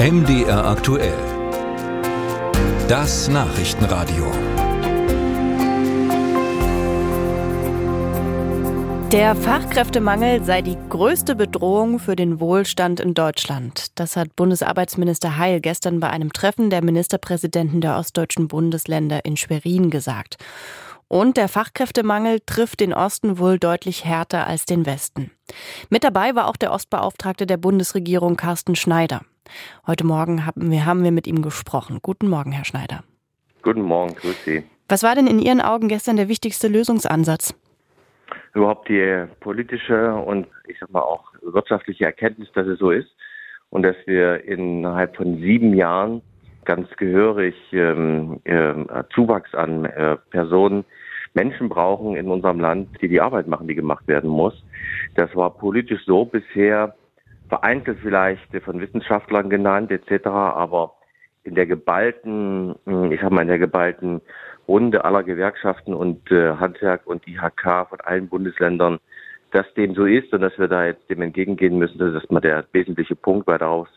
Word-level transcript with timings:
MDR 0.00 0.64
aktuell. 0.64 1.12
Das 2.88 3.28
Nachrichtenradio. 3.28 4.32
Der 9.12 9.36
Fachkräftemangel 9.36 10.42
sei 10.42 10.62
die 10.62 10.78
größte 10.88 11.36
Bedrohung 11.36 11.98
für 11.98 12.16
den 12.16 12.40
Wohlstand 12.40 13.00
in 13.00 13.12
Deutschland. 13.12 13.88
Das 13.96 14.16
hat 14.16 14.34
Bundesarbeitsminister 14.36 15.36
Heil 15.36 15.60
gestern 15.60 16.00
bei 16.00 16.08
einem 16.08 16.32
Treffen 16.32 16.70
der 16.70 16.82
Ministerpräsidenten 16.82 17.82
der 17.82 17.98
ostdeutschen 17.98 18.48
Bundesländer 18.48 19.26
in 19.26 19.36
Schwerin 19.36 19.90
gesagt. 19.90 20.38
Und 21.08 21.36
der 21.36 21.48
Fachkräftemangel 21.48 22.40
trifft 22.46 22.80
den 22.80 22.94
Osten 22.94 23.38
wohl 23.38 23.58
deutlich 23.58 24.06
härter 24.06 24.46
als 24.46 24.64
den 24.64 24.86
Westen. 24.86 25.30
Mit 25.90 26.04
dabei 26.04 26.34
war 26.34 26.48
auch 26.48 26.56
der 26.56 26.72
Ostbeauftragte 26.72 27.44
der 27.44 27.58
Bundesregierung 27.58 28.38
Carsten 28.38 28.76
Schneider. 28.76 29.20
Heute 29.86 30.06
Morgen 30.06 30.46
haben 30.46 30.70
wir, 30.70 30.86
haben 30.86 31.04
wir 31.04 31.12
mit 31.12 31.26
ihm 31.26 31.42
gesprochen. 31.42 31.98
Guten 32.02 32.28
Morgen, 32.28 32.52
Herr 32.52 32.64
Schneider. 32.64 33.02
Guten 33.62 33.82
Morgen, 33.82 34.14
grüß 34.14 34.44
Sie. 34.44 34.62
Was 34.88 35.02
war 35.02 35.14
denn 35.14 35.26
in 35.26 35.38
Ihren 35.38 35.60
Augen 35.60 35.88
gestern 35.88 36.16
der 36.16 36.28
wichtigste 36.28 36.68
Lösungsansatz? 36.68 37.54
Überhaupt 38.54 38.88
die 38.88 39.26
politische 39.40 40.14
und 40.14 40.46
ich 40.66 40.78
sag 40.78 40.90
mal 40.90 41.00
auch 41.00 41.32
wirtschaftliche 41.42 42.04
Erkenntnis, 42.04 42.48
dass 42.54 42.66
es 42.66 42.78
so 42.78 42.90
ist 42.90 43.08
und 43.70 43.82
dass 43.82 43.96
wir 44.06 44.44
innerhalb 44.44 45.16
von 45.16 45.38
sieben 45.38 45.74
Jahren 45.74 46.22
ganz 46.64 46.88
gehörig 46.96 47.54
ähm, 47.72 48.40
äh, 48.44 48.74
Zuwachs 49.14 49.54
an 49.54 49.84
äh, 49.84 50.16
Personen, 50.30 50.84
Menschen 51.34 51.68
brauchen 51.68 52.16
in 52.16 52.28
unserem 52.28 52.58
Land, 52.58 52.88
die 53.00 53.08
die 53.08 53.20
Arbeit 53.20 53.46
machen, 53.46 53.68
die 53.68 53.76
gemacht 53.76 54.06
werden 54.08 54.28
muss. 54.28 54.54
Das 55.14 55.34
war 55.36 55.50
politisch 55.50 56.04
so 56.04 56.24
bisher 56.24 56.94
vereinzelt 57.50 57.98
vielleicht 58.00 58.56
von 58.64 58.80
Wissenschaftlern 58.80 59.50
genannt 59.50 59.90
etc., 59.90 60.26
aber 60.28 60.94
in 61.42 61.54
der 61.54 61.66
geballten, 61.66 62.74
hm, 62.86 63.12
ich 63.12 63.20
sag 63.20 63.30
mal 63.30 63.42
in 63.42 63.48
der 63.48 63.58
geballten 63.58 64.22
Runde 64.68 65.04
aller 65.04 65.24
Gewerkschaften 65.24 65.92
und 65.92 66.30
äh, 66.30 66.54
Handwerk 66.54 67.06
und 67.06 67.26
IHK 67.26 67.88
von 67.88 68.00
allen 68.02 68.28
Bundesländern, 68.28 68.98
dass 69.50 69.66
dem 69.74 69.94
so 69.94 70.04
ist 70.06 70.32
und 70.32 70.42
dass 70.42 70.56
wir 70.58 70.68
da 70.68 70.86
jetzt 70.86 71.10
dem 71.10 71.22
entgegengehen 71.22 71.76
müssen, 71.76 71.98
das 71.98 72.22
ist 72.22 72.30
mal 72.30 72.40
der 72.40 72.64
wesentliche 72.72 73.16
Punkt, 73.16 73.48
weil 73.48 73.58
daraus 73.58 73.88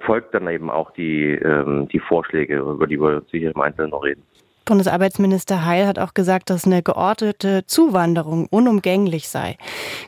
folgt 0.00 0.32
dann 0.32 0.48
eben 0.48 0.70
auch 0.70 0.92
die, 0.92 1.32
ähm, 1.32 1.88
die 1.88 1.98
Vorschläge, 1.98 2.56
über 2.56 2.86
die 2.86 3.00
wir 3.00 3.22
sicher 3.30 3.50
im 3.54 3.60
Einzelnen 3.60 3.90
noch 3.90 4.04
reden. 4.04 4.22
Bundesarbeitsminister 4.68 5.64
Heil 5.64 5.86
hat 5.86 5.98
auch 5.98 6.12
gesagt, 6.12 6.50
dass 6.50 6.66
eine 6.66 6.82
geordnete 6.82 7.64
Zuwanderung 7.66 8.46
unumgänglich 8.50 9.28
sei. 9.28 9.56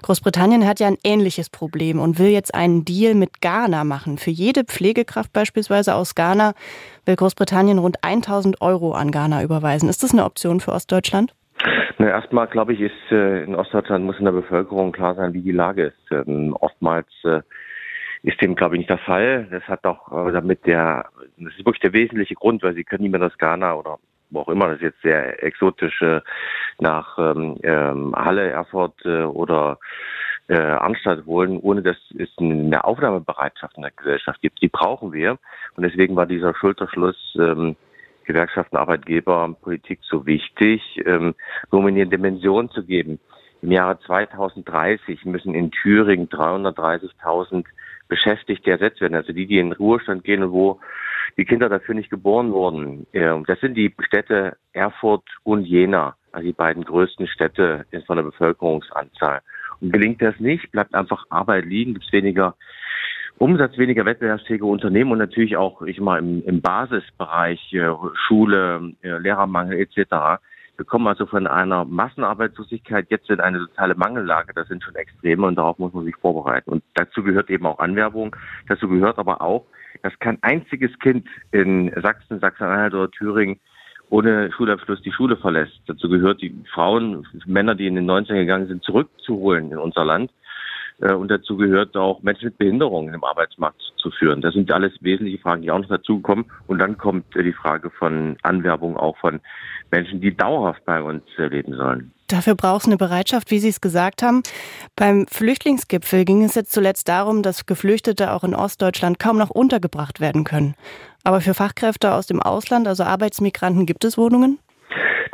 Großbritannien 0.02 0.66
hat 0.66 0.80
ja 0.80 0.86
ein 0.86 0.98
ähnliches 1.02 1.48
Problem 1.48 1.98
und 1.98 2.18
will 2.18 2.28
jetzt 2.28 2.54
einen 2.54 2.84
Deal 2.84 3.14
mit 3.14 3.40
Ghana 3.40 3.84
machen. 3.84 4.18
Für 4.18 4.30
jede 4.30 4.64
Pflegekraft 4.64 5.32
beispielsweise 5.32 5.94
aus 5.94 6.14
Ghana 6.14 6.52
will 7.06 7.16
Großbritannien 7.16 7.78
rund 7.78 8.04
1000 8.04 8.60
Euro 8.60 8.92
an 8.92 9.10
Ghana 9.10 9.42
überweisen. 9.42 9.88
Ist 9.88 10.02
das 10.02 10.12
eine 10.12 10.26
Option 10.26 10.60
für 10.60 10.72
Ostdeutschland? 10.72 11.34
Na, 11.96 12.08
erstmal 12.08 12.46
glaube 12.46 12.74
ich, 12.74 12.80
ist 12.80 13.10
äh, 13.10 13.44
in 13.44 13.54
Ostdeutschland 13.54 14.04
muss 14.04 14.18
in 14.18 14.26
der 14.26 14.32
Bevölkerung 14.32 14.92
klar 14.92 15.14
sein, 15.14 15.32
wie 15.32 15.42
die 15.42 15.52
Lage 15.52 15.84
ist. 15.84 16.12
Ähm, 16.12 16.54
oftmals 16.60 17.08
äh, 17.24 17.40
ist 18.22 18.40
dem, 18.42 18.56
glaube 18.56 18.74
ich, 18.74 18.80
nicht 18.80 18.90
der 18.90 18.98
Fall. 18.98 19.48
Das 19.50 19.62
hat 19.64 19.84
auch 19.86 20.28
äh, 20.28 20.32
damit 20.32 20.66
der, 20.66 21.06
das 21.38 21.54
ist 21.54 21.64
wirklich 21.64 21.80
der 21.80 21.94
wesentliche 21.94 22.34
Grund, 22.34 22.62
weil 22.62 22.74
sie 22.74 22.84
können 22.84 23.02
nicht 23.02 23.12
mehr 23.12 23.20
das 23.20 23.38
Ghana 23.38 23.74
oder 23.74 23.98
wo 24.30 24.40
auch 24.40 24.48
immer, 24.48 24.68
das 24.68 24.80
jetzt 24.80 25.02
sehr 25.02 25.42
exotisch 25.42 26.00
äh, 26.02 26.20
nach 26.78 27.18
ähm, 27.18 27.58
ähm, 27.62 28.14
Halle, 28.16 28.50
Erfurt 28.50 28.94
äh, 29.04 29.22
oder 29.24 29.78
äh, 30.48 30.56
Arnstadt 30.56 31.26
holen, 31.26 31.58
ohne 31.60 31.82
dass 31.82 31.96
es 32.18 32.28
eine 32.38 32.84
Aufnahmebereitschaft 32.84 33.76
in 33.76 33.82
der 33.82 33.92
Gesellschaft 33.92 34.40
gibt. 34.40 34.60
Die 34.60 34.68
brauchen 34.68 35.12
wir. 35.12 35.38
Und 35.76 35.84
deswegen 35.84 36.16
war 36.16 36.26
dieser 36.26 36.54
Schulterschluss 36.54 37.36
ähm, 37.38 37.76
Gewerkschaften, 38.24 38.76
Arbeitgeber, 38.76 39.56
Politik 39.60 40.00
so 40.02 40.26
wichtig, 40.26 40.82
ähm, 41.04 41.34
um 41.70 41.88
ihnen 41.88 42.10
Dimension 42.10 42.70
zu 42.70 42.84
geben. 42.84 43.18
Im 43.62 43.72
Jahre 43.72 43.98
2030 44.06 45.24
müssen 45.24 45.54
in 45.54 45.70
Thüringen 45.70 46.28
330.000 46.28 47.64
Beschäftigte 48.08 48.70
ersetzt 48.70 49.00
werden, 49.00 49.14
also 49.14 49.32
die, 49.32 49.46
die 49.46 49.58
in 49.58 49.70
den 49.70 49.76
Ruhestand 49.76 50.24
gehen 50.24 50.42
und 50.42 50.52
wo 50.52 50.80
die 51.36 51.44
Kinder 51.44 51.68
dafür 51.68 51.94
nicht 51.94 52.10
geboren 52.10 52.52
wurden. 52.52 53.06
Das 53.12 53.60
sind 53.60 53.74
die 53.74 53.94
Städte 54.00 54.56
Erfurt 54.72 55.24
und 55.42 55.64
Jena, 55.64 56.16
also 56.32 56.46
die 56.46 56.52
beiden 56.52 56.84
größten 56.84 57.26
Städte 57.26 57.86
von 58.06 58.16
der 58.16 58.24
Bevölkerungsanzahl. 58.24 59.40
Und 59.80 59.92
gelingt 59.92 60.20
das 60.22 60.38
nicht, 60.38 60.70
bleibt 60.72 60.94
einfach 60.94 61.24
Arbeit 61.30 61.64
liegen, 61.64 61.94
gibt 61.94 62.06
es 62.06 62.12
weniger 62.12 62.54
Umsatz, 63.40 63.78
weniger 63.78 64.04
wettbewerbsfähige 64.04 64.66
Unternehmen 64.66 65.12
und 65.12 65.18
natürlich 65.18 65.56
auch, 65.56 65.80
ich 65.82 65.98
mal, 65.98 66.18
im, 66.18 66.44
im 66.44 66.60
Basisbereich 66.60 67.72
äh, 67.72 67.90
Schule, 68.26 68.92
äh, 69.00 69.16
Lehrermangel 69.16 69.78
etc. 69.78 70.42
Wir 70.76 70.84
kommen 70.84 71.06
also 71.06 71.24
von 71.24 71.46
einer 71.46 71.86
Massenarbeitslosigkeit 71.86 73.06
jetzt 73.08 73.30
in 73.30 73.40
eine 73.40 73.60
totale 73.60 73.94
Mangellage. 73.94 74.52
Das 74.54 74.68
sind 74.68 74.84
schon 74.84 74.94
Extreme 74.94 75.46
und 75.46 75.56
darauf 75.56 75.78
muss 75.78 75.94
man 75.94 76.04
sich 76.04 76.16
vorbereiten. 76.16 76.68
Und 76.68 76.84
dazu 76.94 77.22
gehört 77.22 77.48
eben 77.48 77.64
auch 77.64 77.78
Anwerbung. 77.78 78.36
Dazu 78.68 78.88
gehört 78.88 79.18
aber 79.18 79.40
auch, 79.40 79.64
dass 80.02 80.18
kein 80.18 80.38
einziges 80.42 80.96
Kind 80.98 81.26
in 81.52 81.92
Sachsen, 82.00 82.40
Sachsen-Anhalt 82.40 82.94
oder 82.94 83.10
Thüringen 83.10 83.60
ohne 84.10 84.50
Schulabschluss 84.52 85.00
die 85.02 85.12
Schule 85.12 85.36
verlässt. 85.36 85.80
Dazu 85.86 86.08
gehört 86.08 86.42
die 86.42 86.54
Frauen, 86.72 87.26
Männer, 87.46 87.74
die 87.74 87.86
in 87.86 87.94
den 87.94 88.06
90 88.06 88.34
gegangen 88.34 88.66
sind, 88.66 88.82
zurückzuholen 88.82 89.70
in 89.70 89.78
unser 89.78 90.04
Land. 90.04 90.32
Äh, 91.00 91.14
und 91.14 91.30
dazu 91.30 91.56
gehört 91.56 91.96
auch 91.96 92.22
Menschen 92.22 92.46
mit 92.46 92.58
Behinderungen 92.58 93.14
im 93.14 93.24
Arbeitsmarkt 93.24 93.80
zu 93.96 94.10
führen. 94.10 94.40
Das 94.40 94.54
sind 94.54 94.70
alles 94.72 94.92
wesentliche 95.00 95.38
Fragen, 95.38 95.62
die 95.62 95.70
auch 95.70 95.78
noch 95.78 95.88
dazukommen. 95.88 96.46
Und 96.66 96.78
dann 96.78 96.98
kommt 96.98 97.34
äh, 97.36 97.42
die 97.42 97.52
Frage 97.52 97.90
von 97.90 98.36
Anwerbung 98.42 98.96
auch 98.96 99.16
von 99.18 99.40
Menschen, 99.90 100.20
die 100.20 100.36
dauerhaft 100.36 100.84
bei 100.84 101.02
uns 101.02 101.22
äh, 101.38 101.46
leben 101.46 101.74
sollen. 101.74 102.12
Dafür 102.30 102.54
braucht 102.54 102.82
es 102.82 102.86
eine 102.86 102.96
Bereitschaft, 102.96 103.50
wie 103.50 103.58
Sie 103.58 103.68
es 103.68 103.80
gesagt 103.80 104.22
haben. 104.22 104.42
Beim 104.94 105.26
Flüchtlingsgipfel 105.26 106.24
ging 106.24 106.44
es 106.44 106.54
jetzt 106.54 106.72
zuletzt 106.72 107.08
darum, 107.08 107.42
dass 107.42 107.66
Geflüchtete 107.66 108.32
auch 108.32 108.44
in 108.44 108.54
Ostdeutschland 108.54 109.18
kaum 109.18 109.36
noch 109.36 109.50
untergebracht 109.50 110.20
werden 110.20 110.44
können. 110.44 110.74
Aber 111.24 111.40
für 111.40 111.54
Fachkräfte 111.54 112.14
aus 112.14 112.26
dem 112.26 112.40
Ausland, 112.40 112.86
also 112.86 113.02
Arbeitsmigranten, 113.02 113.84
gibt 113.84 114.04
es 114.04 114.16
Wohnungen? 114.16 114.58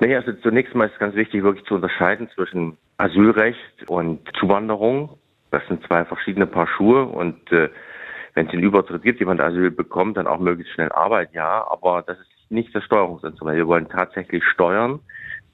Naja, 0.00 0.18
also 0.18 0.32
zunächst 0.42 0.74
mal 0.74 0.86
ist 0.86 0.94
es 0.94 0.98
ganz 0.98 1.14
wichtig, 1.14 1.42
wirklich 1.42 1.66
zu 1.66 1.74
unterscheiden 1.74 2.28
zwischen 2.34 2.76
Asylrecht 2.96 3.88
und 3.88 4.20
Zuwanderung. 4.38 5.18
Das 5.50 5.62
sind 5.68 5.86
zwei 5.86 6.04
verschiedene 6.04 6.46
Paar 6.46 6.66
Schuhe 6.66 7.04
und 7.04 7.52
äh, 7.52 7.68
wenn 8.34 8.46
es 8.46 8.52
den 8.52 8.60
Übertritt 8.60 9.02
gibt, 9.02 9.20
jemand 9.20 9.40
Asyl 9.40 9.70
bekommt, 9.70 10.18
dann 10.18 10.26
auch 10.26 10.38
möglichst 10.38 10.74
schnell 10.74 10.92
Arbeit, 10.92 11.30
ja, 11.32 11.66
aber 11.70 12.02
das 12.02 12.18
ist 12.18 12.50
nicht 12.50 12.74
das 12.74 12.84
Steuerungsinstrument. 12.84 13.56
Wir 13.56 13.66
wollen 13.66 13.88
tatsächlich 13.88 14.44
steuern, 14.44 15.00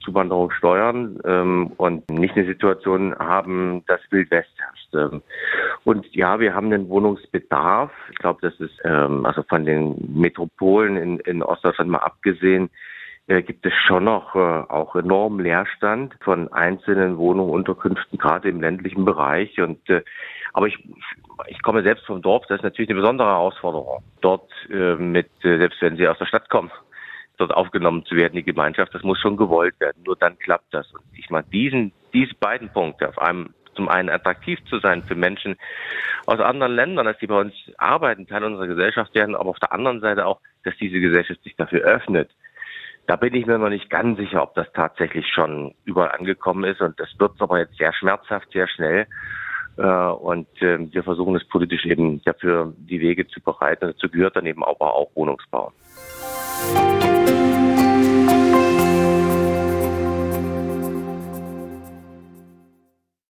Zuwanderung 0.03 0.51
steuern 0.51 1.19
ähm, 1.25 1.71
und 1.77 2.09
nicht 2.09 2.35
eine 2.35 2.45
Situation 2.45 3.15
haben, 3.17 3.83
dass 3.87 3.99
Wild 4.09 4.29
West 4.31 4.51
herrscht. 4.57 5.13
Ähm, 5.13 5.21
und 5.83 6.05
ja, 6.15 6.39
wir 6.39 6.53
haben 6.53 6.71
einen 6.71 6.89
Wohnungsbedarf. 6.89 7.91
Ich 8.11 8.17
glaube, 8.17 8.39
das 8.41 8.59
ist 8.59 8.79
ähm, 8.83 9.25
also 9.25 9.43
von 9.43 9.65
den 9.65 9.95
Metropolen 10.13 10.97
in, 10.97 11.19
in 11.19 11.43
Ostdeutschland 11.43 11.89
mal 11.89 11.99
abgesehen, 11.99 12.69
äh, 13.27 13.41
gibt 13.41 13.65
es 13.65 13.73
schon 13.87 14.03
noch 14.03 14.35
äh, 14.35 14.39
auch 14.39 14.95
enormen 14.95 15.39
Leerstand 15.39 16.15
von 16.21 16.51
einzelnen 16.51 17.17
Wohnungen, 17.17 17.51
Unterkünften, 17.51 18.19
gerade 18.19 18.49
im 18.49 18.61
ländlichen 18.61 19.05
Bereich. 19.05 19.59
Und 19.61 19.89
äh, 19.89 20.03
aber 20.53 20.67
ich, 20.67 20.77
ich 21.47 21.61
komme 21.61 21.83
selbst 21.83 22.05
vom 22.05 22.21
Dorf, 22.21 22.45
das 22.47 22.57
ist 22.57 22.63
natürlich 22.63 22.89
eine 22.89 22.99
besondere 22.99 23.29
Herausforderung, 23.29 24.03
dort 24.21 24.49
äh, 24.69 24.95
mit, 24.95 25.29
äh, 25.43 25.57
selbst 25.57 25.81
wenn 25.81 25.95
Sie 25.95 26.07
aus 26.07 26.17
der 26.19 26.25
Stadt 26.25 26.49
kommen, 26.49 26.71
dort 27.37 27.53
aufgenommen 27.53 28.05
zu 28.05 28.15
werden, 28.15 28.35
die 28.35 28.43
Gemeinschaft, 28.43 28.93
das 28.93 29.03
muss 29.03 29.19
schon 29.19 29.37
gewollt 29.37 29.79
werden. 29.79 30.03
Nur 30.05 30.15
dann 30.15 30.37
klappt 30.39 30.73
das. 30.73 30.91
Und 30.93 31.03
ich 31.17 31.29
meine, 31.29 31.45
diesen, 31.51 31.91
diese 32.13 32.35
beiden 32.35 32.69
Punkte, 32.69 33.09
auf 33.09 33.19
einem 33.19 33.53
zum 33.75 33.89
einen 33.89 34.09
attraktiv 34.09 34.59
zu 34.69 34.79
sein 34.79 35.03
für 35.03 35.15
Menschen 35.15 35.55
aus 36.27 36.39
anderen 36.39 36.75
Ländern, 36.75 37.05
dass 37.05 37.17
die 37.17 37.27
bei 37.27 37.39
uns 37.39 37.53
arbeiten, 37.77 38.27
Teil 38.27 38.43
unserer 38.43 38.67
Gesellschaft 38.67 39.15
werden, 39.15 39.35
aber 39.35 39.49
auf 39.49 39.59
der 39.59 39.71
anderen 39.71 39.99
Seite 39.99 40.25
auch, 40.25 40.39
dass 40.63 40.75
diese 40.77 40.99
Gesellschaft 40.99 41.41
sich 41.43 41.55
dafür 41.55 41.81
öffnet, 41.81 42.29
da 43.07 43.15
bin 43.17 43.33
ich 43.33 43.45
mir 43.45 43.57
noch 43.57 43.69
nicht 43.69 43.89
ganz 43.89 44.17
sicher, 44.17 44.43
ob 44.43 44.55
das 44.55 44.71
tatsächlich 44.73 45.27
schon 45.27 45.73
überall 45.83 46.11
angekommen 46.11 46.63
ist. 46.63 46.79
Und 46.79 46.97
das 46.99 47.09
wird 47.19 47.33
aber 47.39 47.59
jetzt 47.59 47.77
sehr 47.77 47.93
schmerzhaft, 47.93 48.49
sehr 48.53 48.67
schnell. 48.69 49.07
Äh, 49.77 49.83
und 49.83 50.47
ähm, 50.61 50.93
wir 50.93 51.03
versuchen 51.03 51.35
es 51.35 51.45
politisch 51.49 51.85
eben 51.85 52.21
dafür 52.23 52.73
die 52.77 53.01
Wege 53.01 53.27
zu 53.27 53.41
bereiten. 53.41 53.87
Dazu 53.87 54.09
gehört 54.09 54.37
dann 54.37 54.45
eben 54.45 54.63
aber 54.63 54.93
auch 54.93 55.09
Wohnungsbau. 55.15 55.73
Musik 56.73 57.22